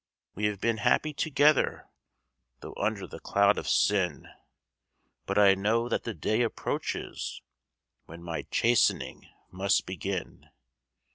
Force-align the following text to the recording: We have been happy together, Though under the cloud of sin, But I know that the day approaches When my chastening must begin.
We 0.33 0.45
have 0.45 0.59
been 0.59 0.77
happy 0.77 1.13
together, 1.13 1.87
Though 2.61 2.73
under 2.75 3.05
the 3.05 3.19
cloud 3.19 3.59
of 3.59 3.69
sin, 3.69 4.27
But 5.27 5.37
I 5.37 5.53
know 5.53 5.87
that 5.89 6.05
the 6.05 6.15
day 6.15 6.41
approaches 6.41 7.43
When 8.07 8.23
my 8.23 8.47
chastening 8.49 9.29
must 9.51 9.85
begin. 9.85 10.49